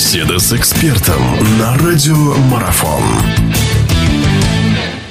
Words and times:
Беседа 0.00 0.38
с 0.38 0.50
экспертом 0.54 1.20
на 1.58 1.76
радиомарафон. 1.76 3.02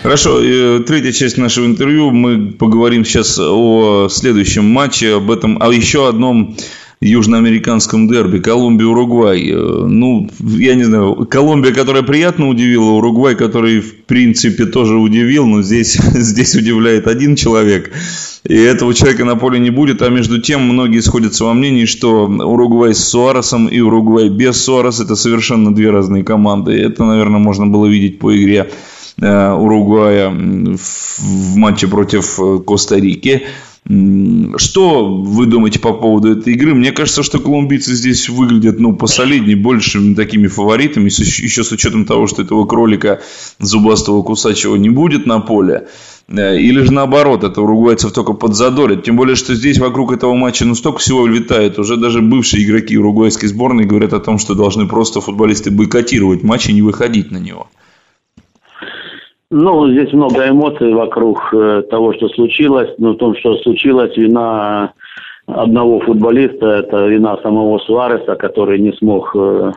Хорошо, 0.01 0.39
третья 0.79 1.11
часть 1.11 1.37
нашего 1.37 1.67
интервью. 1.67 2.09
Мы 2.09 2.53
поговорим 2.53 3.05
сейчас 3.05 3.37
о 3.37 4.07
следующем 4.09 4.65
матче, 4.65 5.17
об 5.17 5.29
этом, 5.29 5.61
о 5.61 5.71
еще 5.71 6.09
одном 6.09 6.57
южноамериканском 7.01 8.09
дерби 8.09 8.39
Колумбия-Уругвай. 8.39 9.51
Э, 9.51 9.85
ну, 9.87 10.29
я 10.39 10.75
не 10.75 10.83
знаю, 10.83 11.27
Колумбия, 11.29 11.73
которая 11.73 12.03
приятно 12.03 12.49
удивила, 12.49 12.91
Уругвай, 12.91 13.35
который, 13.35 13.79
в 13.79 14.03
принципе, 14.03 14.65
тоже 14.65 14.95
удивил, 14.95 15.45
но 15.45 15.61
здесь, 15.61 15.93
здесь 16.13 16.55
удивляет 16.55 17.07
один 17.07 17.37
человек. 17.37 17.91
И 18.43 18.55
этого 18.55 18.93
человека 18.93 19.23
на 19.23 19.37
поле 19.37 19.59
не 19.59 19.69
будет, 19.69 20.01
а 20.01 20.09
между 20.09 20.41
тем 20.41 20.61
многие 20.61 20.99
сходятся 20.99 21.45
во 21.45 21.53
мнении, 21.53 21.85
что 21.85 22.25
Уругвай 22.25 22.93
с 22.93 23.03
Суаресом 23.05 23.67
и 23.67 23.79
Уругвай 23.79 24.27
без 24.27 24.61
Суареса 24.61 25.03
это 25.03 25.15
совершенно 25.15 25.73
две 25.73 25.91
разные 25.91 26.23
команды. 26.23 26.73
Это, 26.73 27.05
наверное, 27.05 27.39
можно 27.39 27.65
было 27.65 27.85
видеть 27.85 28.19
по 28.19 28.35
игре 28.35 28.71
э, 29.21 29.51
Уругвая 29.53 30.31
в 30.31 31.55
матче 31.55 31.87
против 31.87 32.39
э, 32.41 32.59
Коста-Рики. 32.59 33.43
Что 33.87 35.15
вы 35.15 35.45
думаете 35.45 35.79
по 35.79 35.93
поводу 35.93 36.31
этой 36.31 36.53
игры? 36.53 36.75
Мне 36.75 36.91
кажется, 36.91 37.23
что 37.23 37.39
колумбийцы 37.39 37.95
здесь 37.95 38.29
выглядят 38.29 38.79
ну, 38.79 38.95
посолиднее, 38.95 39.55
большими 39.55 40.13
такими 40.13 40.47
фаворитами, 40.47 41.05
еще 41.05 41.63
с 41.63 41.71
учетом 41.71 42.05
того, 42.05 42.27
что 42.27 42.43
этого 42.43 42.65
кролика 42.65 43.21
зубастого 43.59 44.21
кусачего 44.21 44.75
не 44.75 44.89
будет 44.89 45.25
на 45.25 45.39
поле. 45.39 45.87
Э, 46.27 46.57
или 46.59 46.81
же 46.83 46.93
наоборот, 46.93 47.43
это 47.43 47.61
уругвайцев 47.61 48.11
только 48.11 48.33
подзадорит. 48.33 49.03
Тем 49.03 49.15
более, 49.15 49.35
что 49.35 49.55
здесь 49.55 49.79
вокруг 49.79 50.11
этого 50.11 50.35
матча 50.35 50.65
ну 50.65 50.75
столько 50.75 50.99
всего 50.99 51.25
летает. 51.25 51.79
Уже 51.79 51.97
даже 51.97 52.21
бывшие 52.21 52.63
игроки 52.63 52.97
уругвайской 52.97 53.49
сборной 53.49 53.85
говорят 53.85 54.13
о 54.13 54.19
том, 54.19 54.37
что 54.37 54.53
должны 54.53 54.87
просто 54.87 55.21
футболисты 55.21 55.71
бойкотировать 55.71 56.43
матч 56.43 56.69
и 56.69 56.73
не 56.73 56.81
выходить 56.81 57.31
на 57.31 57.37
него. 57.37 57.69
Ну, 59.51 59.89
здесь 59.89 60.13
много 60.13 60.47
эмоций 60.47 60.93
вокруг 60.93 61.51
э, 61.53 61.81
того, 61.89 62.13
что 62.13 62.29
случилось. 62.29 62.89
Но 62.99 63.13
в 63.13 63.17
том, 63.17 63.35
что 63.35 63.57
случилось, 63.57 64.15
вина 64.15 64.93
одного 65.47 65.99
футболиста, 66.01 66.67
это 66.67 67.07
вина 67.07 67.35
самого 67.41 67.79
Суареса, 67.79 68.35
который 68.35 68.77
не 68.77 68.93
смог 68.93 69.35
э, 69.35 69.71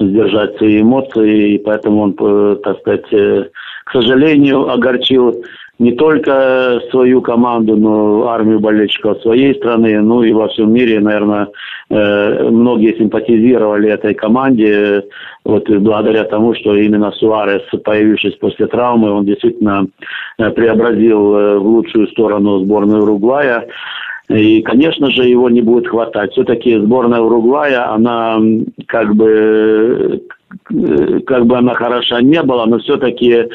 сдержать 0.00 0.56
свои 0.56 0.80
эмоции, 0.80 1.54
и 1.54 1.58
поэтому 1.58 2.00
он, 2.04 2.16
э, 2.18 2.56
так 2.64 2.78
сказать, 2.78 3.04
к 3.10 3.92
сожалению, 3.92 4.70
огорчил 4.70 5.44
не 5.78 5.92
только 5.92 6.80
свою 6.90 7.22
команду, 7.22 7.76
но 7.76 8.28
армию 8.28 8.58
болельщиков 8.58 9.20
своей 9.22 9.54
страны, 9.54 10.00
ну 10.00 10.22
и 10.22 10.32
во 10.32 10.48
всем 10.48 10.72
мире, 10.72 10.98
наверное, 10.98 11.48
э, 11.88 12.48
многие 12.50 12.98
симпатизировали 12.98 13.88
этой 13.88 14.14
команде, 14.14 15.04
вот 15.44 15.68
благодаря 15.68 16.24
тому, 16.24 16.54
что 16.54 16.74
именно 16.74 17.12
Суарес, 17.12 17.62
появившись 17.84 18.34
после 18.36 18.66
травмы, 18.66 19.12
он 19.12 19.24
действительно 19.24 19.86
э, 20.38 20.50
преобразил 20.50 21.34
э, 21.36 21.58
в 21.58 21.66
лучшую 21.66 22.08
сторону 22.08 22.64
сборную 22.64 23.02
Уругвая. 23.02 23.68
И, 24.28 24.60
конечно 24.62 25.10
же, 25.10 25.24
его 25.24 25.48
не 25.48 25.62
будет 25.62 25.88
хватать. 25.88 26.32
Все-таки 26.32 26.76
сборная 26.76 27.20
Уругвая, 27.20 27.90
она 27.90 28.38
как 28.86 29.14
бы, 29.14 30.22
как 31.26 31.46
бы 31.46 31.56
она 31.56 31.74
хороша 31.74 32.20
не 32.20 32.42
была, 32.42 32.66
но 32.66 32.78
все-таки 32.78 33.46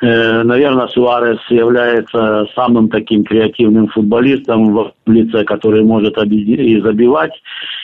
наверное, 0.00 0.88
Суарес 0.88 1.38
является 1.48 2.46
самым 2.54 2.88
таким 2.88 3.24
креативным 3.24 3.88
футболистом 3.88 4.74
в 4.74 4.92
лице, 5.06 5.44
который 5.44 5.82
может 5.82 6.18
и 6.60 6.80
забивать, 6.80 7.32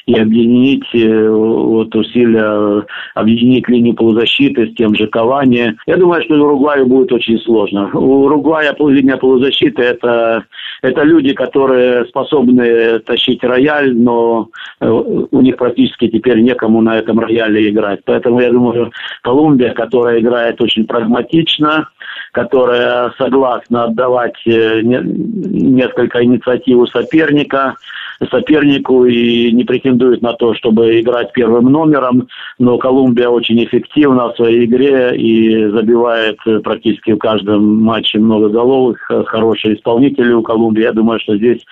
и 0.07 0.15
объединить 0.15 0.85
э, 0.95 1.29
вот, 1.29 1.95
усилия, 1.95 2.85
объединить 3.15 3.69
линию 3.69 3.95
полузащиты 3.95 4.67
с 4.67 4.75
тем 4.75 4.95
же 4.95 5.07
Кавани. 5.07 5.77
Я 5.87 5.97
думаю, 5.97 6.23
что 6.23 6.35
Уругваю 6.35 6.87
будет 6.87 7.13
очень 7.13 7.39
сложно. 7.39 7.91
У 7.95 8.25
Уругвая 8.25 8.75
линия 8.79 9.17
полузащиты 9.17 9.83
это, 9.83 10.45
это 10.83 11.03
люди, 11.03 11.33
которые 11.35 12.05
способны 12.07 12.99
тащить 13.01 13.45
рояль, 13.45 13.95
но 13.95 14.49
э, 14.81 14.89
у 14.89 15.41
них 15.41 15.57
практически 15.57 16.09
теперь 16.09 16.41
некому 16.41 16.81
на 16.81 16.99
этом 16.99 17.21
рояле 17.21 17.69
играть. 17.69 18.01
Поэтому 18.05 18.41
я 18.41 18.51
думаю, 18.51 18.91
Колумбия, 19.23 19.73
которая 19.73 20.21
играет 20.21 20.61
очень 20.61 20.87
прагматично, 20.87 21.89
которая 22.33 23.13
согласна 23.19 23.85
отдавать 23.85 24.37
э, 24.47 24.81
несколько 24.83 26.25
инициатив 26.25 26.79
у 26.79 26.87
соперника, 26.87 27.77
сопернику 28.31 29.05
и 29.05 29.53
не 29.53 29.65
претендует 29.65 30.23
на 30.23 30.33
то, 30.35 30.55
чтобы 30.55 31.01
играть 31.01 31.33
первым 31.33 31.67
номером, 31.67 32.29
но 32.59 32.79
Колумбия 32.79 33.29
очень 33.29 33.63
эффективна 33.65 34.29
в 34.29 34.37
своей 34.37 34.65
игре 34.65 35.17
и 35.17 35.67
забивает 35.71 36.39
практически 36.63 37.13
в 37.13 37.19
каждом 37.19 37.83
матче 37.83 38.19
много 38.19 38.49
голов, 38.49 38.97
хорошие 39.27 39.77
исполнители 39.77 40.33
у 40.33 40.43
Колумбии. 40.43 40.83
Я 40.83 40.93
думаю, 40.93 41.21
что 41.21 41.37
здесь 41.37 41.65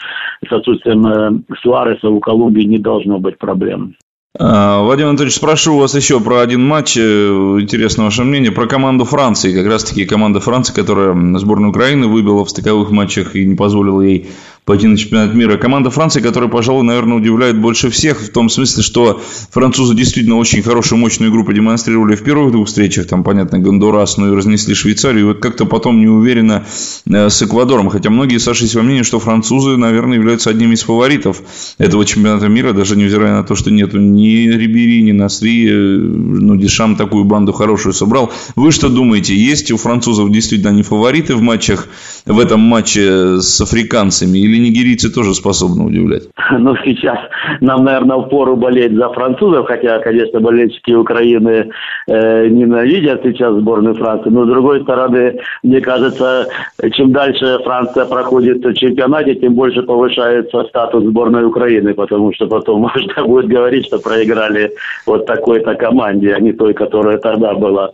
с 0.49 0.53
отсутствием 0.53 1.06
э, 1.06 1.56
Суареса 1.62 2.09
у 2.09 2.21
Колумбии 2.21 2.65
не 2.65 2.78
должно 2.78 3.19
быть 3.19 3.38
проблем. 3.38 3.94
А, 4.38 4.82
Владимир 4.82 5.09
Анатольевич, 5.09 5.37
спрошу 5.37 5.77
вас 5.77 5.94
еще 5.94 6.21
про 6.21 6.41
один 6.41 6.65
матч. 6.65 6.97
Э, 6.97 7.00
интересно 7.00 8.05
ваше 8.05 8.22
мнение 8.22 8.53
про 8.53 8.67
команду 8.67 9.05
Франции. 9.05 9.53
Как 9.53 9.67
раз 9.67 9.82
таки 9.82 10.05
команда 10.05 10.38
Франции, 10.38 10.72
которая 10.72 11.15
сборную 11.38 11.71
Украины 11.71 12.06
выбила 12.06 12.44
в 12.44 12.50
стыковых 12.50 12.91
матчах 12.91 13.34
и 13.34 13.44
не 13.44 13.56
позволила 13.56 14.00
ей 14.03 14.31
пойти 14.65 14.87
на 14.87 14.97
чемпионат 14.97 15.34
мира. 15.34 15.56
Команда 15.56 15.91
Франции, 15.91 16.21
которая, 16.21 16.48
пожалуй, 16.48 16.84
наверное, 16.84 17.16
удивляет 17.16 17.59
больше 17.59 17.91
всех, 17.91 18.21
в 18.21 18.31
том 18.31 18.48
смысле, 18.48 18.82
что 18.82 19.21
французы 19.50 19.94
действительно 19.94 20.37
очень 20.37 20.62
хорошую, 20.62 20.98
мощную 20.98 21.31
игру 21.31 21.44
продемонстрировали 21.44 22.15
в 22.15 22.22
первых 22.22 22.53
двух 22.53 22.69
встречах, 22.69 23.06
там, 23.06 23.25
понятно, 23.25 23.59
Гондурас, 23.59 24.16
но 24.16 24.28
и 24.28 24.37
разнесли 24.37 24.75
Швейцарию, 24.75 25.20
и 25.20 25.25
вот 25.25 25.41
как-то 25.41 25.65
потом 25.65 26.00
не 26.00 26.06
уверенно 26.06 26.66
э, 27.06 27.28
с 27.28 27.43
Эквадором, 27.43 27.88
хотя 27.88 28.10
многие 28.10 28.38
сошлись 28.38 28.75
во 28.75 28.82
мнении, 28.82 29.03
что 29.03 29.19
французы, 29.19 29.76
наверное, 29.76 30.19
являются 30.19 30.50
одними 30.50 30.75
из 30.75 30.82
фаворитов 30.82 31.43
этого 31.78 32.04
чемпионата 32.04 32.49
мира, 32.49 32.72
даже 32.72 32.97
невзирая 32.97 33.37
на 33.37 33.44
то, 33.44 33.54
что 33.54 33.70
нету 33.70 33.99
ни 33.99 34.49
Рибери, 34.49 35.03
ни 35.03 35.12
Насри, 35.12 35.69
э, 35.69 35.72
ну, 35.72 36.56
Дешам 36.56 36.97
такую 36.97 37.25
банду 37.25 37.53
хорошую 37.53 37.93
собрал. 37.93 38.32
Вы 38.56 38.72
что 38.72 38.88
думаете, 38.88 39.34
есть 39.34 39.70
у 39.72 39.76
французов 39.76 40.31
действительно 40.31 40.70
они 40.70 40.82
фавориты 40.82 41.34
в 41.34 41.43
матчах, 41.43 41.88
в 42.26 42.38
этом 42.38 42.60
матче 42.60 43.41
с 43.41 43.60
африканцами, 43.60 44.38
или 44.50 44.59
нигерийцы 44.59 45.12
тоже 45.12 45.34
способны 45.34 45.84
удивлять? 45.84 46.25
Ну, 46.59 46.77
сейчас 46.84 47.19
нам, 47.61 47.84
наверное, 47.84 48.16
в 48.16 48.28
пору 48.28 48.56
болеть 48.56 48.93
за 48.93 49.09
французов, 49.11 49.66
хотя, 49.66 49.99
конечно, 50.00 50.41
болельщики 50.41 50.93
Украины 50.93 51.71
э, 52.09 52.49
ненавидят 52.49 53.22
сейчас 53.22 53.55
сборную 53.55 53.94
Франции. 53.94 54.31
Но, 54.31 54.44
с 54.44 54.49
другой 54.49 54.83
стороны, 54.83 55.38
мне 55.62 55.81
кажется, 55.81 56.49
чем 56.93 57.12
дальше 57.12 57.59
Франция 57.65 58.05
проходит 58.05 58.65
в 58.65 58.75
чемпионате, 58.75 59.37
тем 59.37 59.55
больше 59.55 59.83
повышается 59.83 60.65
статус 60.65 61.05
сборной 61.05 61.44
Украины, 61.44 61.94
потому 61.94 62.32
что 62.34 62.47
потом 62.47 62.81
можно 62.94 63.25
будет 63.25 63.47
говорить, 63.47 63.87
что 63.87 63.99
проиграли 63.99 64.72
вот 65.06 65.27
такой-то 65.27 65.75
команде, 65.75 66.34
а 66.34 66.41
не 66.41 66.53
той, 66.53 66.75
которая 66.75 67.19
тогда 67.19 67.55
была. 67.55 67.91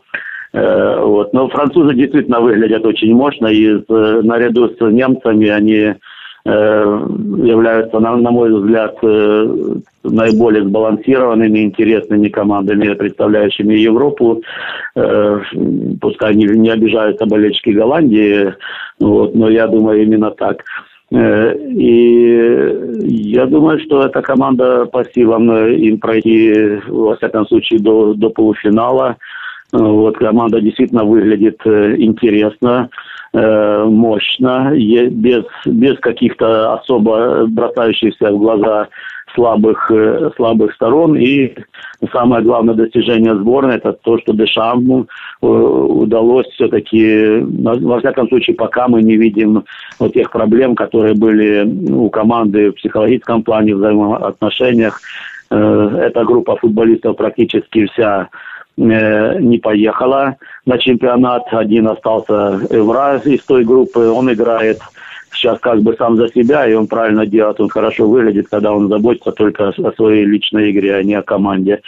Э, 0.53 1.01
вот. 1.03 1.33
Но 1.33 1.49
французы 1.49 1.95
действительно 1.95 2.41
выглядят 2.41 2.85
очень 2.85 3.15
мощно, 3.15 3.49
и 3.49 3.67
э, 3.67 4.21
наряду 4.23 4.69
с 4.69 4.81
немцами 4.81 5.49
они 5.49 5.95
являются, 6.47 7.99
на, 7.99 8.17
на 8.17 8.31
мой 8.31 8.53
взгляд, 8.53 8.97
э, 9.03 9.75
наиболее 10.05 10.65
сбалансированными, 10.65 11.59
интересными 11.61 12.29
командами, 12.29 12.95
представляющими 12.95 13.75
Европу. 13.75 14.43
Э, 14.95 15.41
пускай 16.01 16.35
не, 16.35 16.45
не 16.47 16.71
обижаются 16.71 17.27
болельщики 17.27 17.71
Голландии, 17.71 18.55
вот, 19.01 19.35
но 19.35 19.49
я 19.51 19.67
думаю 19.67 20.03
именно 20.03 20.31
так. 20.31 20.63
И 21.13 22.75
я 23.05 23.47
думаю, 23.47 23.79
что 23.79 24.05
эта 24.05 24.23
команда 24.23 24.87
по 24.87 25.05
силам 25.05 25.49
им 25.53 26.01
пройти, 26.01 26.81
во 26.89 27.15
всяком 27.15 27.47
случае, 27.47 27.79
до, 27.79 28.15
до 28.15 28.29
полуфинала. 28.31 29.17
Вот 29.71 30.19
команда 30.19 30.61
действительно 30.61 31.05
выглядит 31.05 31.61
интересно. 31.65 32.91
Э, 33.39 33.85
мощно, 33.85 34.73
без, 34.73 35.45
без 35.67 35.99
каких-то 35.99 36.73
особо 36.73 37.45
бросающихся 37.47 38.33
в 38.33 38.39
глаза 38.39 38.89
слабых, 39.35 39.91
э, 39.91 40.31
слабых 40.37 40.73
сторон. 40.73 41.17
И 41.19 41.55
самое 42.13 42.43
главное 42.43 42.75
достижение 42.75 43.37
сборной– 43.37 43.75
это 43.77 43.93
то, 43.93 44.19
что 44.21 44.33
Дешаму 44.33 45.07
э, 45.43 45.47
удалось 45.47 46.47
все-таки, 46.55 47.41
во 47.43 47.99
всяком 47.99 48.27
случае, 48.29 48.57
пока 48.57 48.89
мы 48.89 49.03
не 49.03 49.19
видим 49.19 49.65
вот 49.99 50.15
тех 50.15 50.31
проблем, 50.31 50.75
которые 50.75 51.15
были 51.15 51.91
у 51.93 52.09
команды 52.09 52.71
в 52.71 52.77
психологическом 52.77 53.43
плане, 53.43 53.75
в 53.75 53.79
взаимоотношениях. 53.79 54.99
Эта 55.49 56.25
группа 56.25 56.57
футболистов 56.57 57.17
практически 57.17 57.87
вся 57.87 58.31
не 58.77 59.59
поехала 59.59 60.37
на 60.67 60.79
чемпионат. 60.79 61.45
Один 61.53 61.89
остался 61.89 62.61
Эвра 62.71 63.21
из 63.25 63.43
той 63.45 63.65
группы. 63.65 64.01
Он 64.01 64.33
играет 64.33 64.79
сейчас 65.37 65.59
как 65.61 65.83
бы 65.83 65.95
сам 65.97 66.17
за 66.17 66.29
себя, 66.29 66.67
и 66.67 66.75
он 66.75 66.87
правильно 66.87 67.27
делает, 67.27 67.61
он 67.61 67.69
хорошо 67.69 68.09
выглядит, 68.09 68.49
когда 68.49 68.73
он 68.73 68.89
заботится 68.89 69.33
только 69.33 69.69
о 69.69 69.93
своей 69.93 70.25
личной 70.25 70.71
игре, 70.71 70.97
а 70.97 71.03
не 71.03 71.15
о 71.15 71.23
команде. 71.23 71.83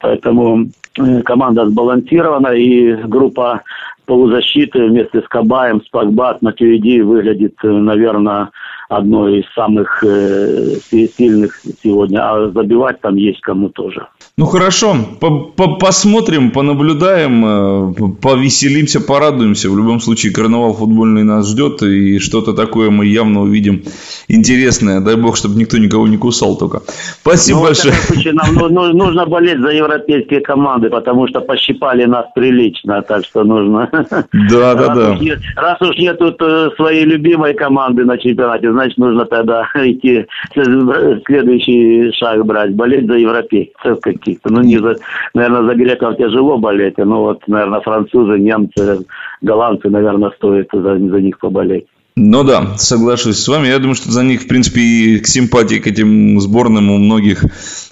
Поэтому 0.00 0.66
э, 0.98 1.22
команда 1.22 1.66
сбалансирована, 1.66 2.48
и 2.48 2.94
группа 2.94 3.62
полузащиты 4.06 4.86
вместе 4.86 5.20
с 5.20 5.28
Кабаем, 5.28 5.82
с 5.82 5.88
Пакбат, 5.88 6.42
Матюиди 6.42 7.00
выглядит, 7.00 7.54
э, 7.62 7.68
наверное, 7.68 8.50
одной 8.90 9.40
из 9.40 9.44
самых 9.54 10.02
э, 10.04 10.76
сильных 11.16 11.60
сегодня. 11.82 12.18
А 12.20 12.50
забивать 12.50 13.00
там 13.00 13.16
есть 13.16 13.40
кому 13.40 13.68
тоже. 13.68 14.06
Ну 14.36 14.46
хорошо, 14.46 14.96
посмотрим, 15.80 16.50
понаблюдаем, 16.50 17.44
э, 17.44 18.12
повеселимся, 18.20 19.00
порадуемся. 19.00 19.70
В 19.70 19.76
любом 19.76 20.00
случае, 20.00 20.32
карнавал 20.32 20.74
футбольный 20.74 21.24
нас 21.24 21.48
ждет, 21.48 21.82
и 21.82 22.18
что-то 22.18 22.52
такое 22.52 22.90
мы 22.90 23.06
явно 23.06 23.42
увидим 23.42 23.82
интересное. 24.28 25.00
Дай 25.00 25.16
бог, 25.16 25.36
чтобы 25.36 25.56
никто 25.56 25.78
никого 25.78 26.08
не 26.08 26.16
кусал 26.16 26.56
только. 26.56 26.80
Спасибо 27.22 27.58
ну, 27.58 27.64
большое. 27.66 27.94
В 27.94 28.04
случае, 28.06 28.32
нам 28.32 28.54
ну, 28.54 28.68
ну, 28.68 28.92
нужно 28.92 29.26
болеть 29.26 29.60
за 29.60 29.70
европейские 29.70 30.40
команды, 30.40 30.90
потому 30.90 31.28
что 31.28 31.40
пощипали 31.40 32.06
нас 32.06 32.26
прилично, 32.34 33.02
так 33.02 33.24
что 33.24 33.44
нужно. 33.44 33.88
Да, 34.50 34.74
да, 34.74 34.94
да. 34.94 35.18
Раз 35.56 35.80
уж 35.82 35.96
нет 35.96 36.18
тут 36.18 36.36
э, 36.40 36.70
своей 36.76 37.04
любимой 37.04 37.54
команды 37.54 38.04
на 38.04 38.18
чемпионате, 38.18 38.72
значит, 38.80 38.98
нужно 38.98 39.26
тогда 39.26 39.66
идти 39.74 40.26
следующий 40.52 42.12
шаг 42.12 42.44
брать, 42.44 42.74
болеть 42.74 43.06
за 43.06 43.14
европейцев 43.14 44.00
каких-то. 44.00 44.52
Ну, 44.52 44.62
не 44.62 44.78
за, 44.78 44.96
наверное, 45.34 45.62
за 45.62 45.74
греков 45.74 46.16
тяжело 46.16 46.58
болеть, 46.58 46.98
но 46.98 47.22
вот, 47.22 47.46
наверное, 47.46 47.80
французы, 47.80 48.38
немцы, 48.38 49.04
голландцы, 49.42 49.90
наверное, 49.90 50.30
стоит 50.30 50.68
за, 50.72 50.98
за 50.98 51.20
них 51.20 51.38
поболеть. 51.38 51.86
Ну 52.16 52.42
да, 52.44 52.76
соглашусь 52.76 53.38
с 53.38 53.48
вами. 53.48 53.68
Я 53.68 53.78
думаю, 53.78 53.94
что 53.94 54.10
за 54.10 54.22
них, 54.22 54.42
в 54.42 54.48
принципе, 54.48 54.80
и 54.80 55.24
симпатии 55.24 55.76
к 55.76 55.86
этим 55.86 56.40
сборным 56.40 56.90
у 56.90 56.98
многих 56.98 57.44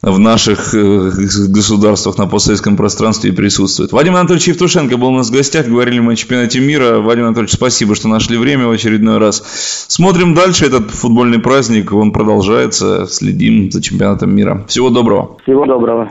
в 0.02 0.18
наших 0.18 0.74
э, 0.74 1.10
государствах 1.48 2.18
на 2.18 2.26
постсоветском 2.26 2.76
пространстве 2.76 3.32
присутствует. 3.32 3.92
Вадим 3.92 4.16
Анатольевич 4.16 4.48
Евтушенко 4.48 4.96
был 4.96 5.08
у 5.08 5.16
нас 5.16 5.30
в 5.30 5.32
гостях. 5.32 5.66
Говорили 5.66 6.00
мы 6.00 6.12
о 6.12 6.16
чемпионате 6.16 6.60
мира. 6.60 6.98
Вадим 6.98 7.24
Анатольевич, 7.24 7.54
спасибо, 7.54 7.94
что 7.94 8.08
нашли 8.08 8.36
время 8.36 8.66
в 8.66 8.70
очередной 8.70 9.18
раз. 9.18 9.42
Смотрим 9.88 10.34
дальше 10.34 10.66
этот 10.66 10.90
футбольный 10.90 11.38
праздник. 11.38 11.92
Он 11.92 12.12
продолжается. 12.12 13.06
Следим 13.06 13.70
за 13.70 13.80
чемпионатом 13.80 14.34
мира. 14.34 14.64
Всего 14.68 14.90
доброго. 14.90 15.38
Всего 15.44 15.64
доброго. 15.64 16.10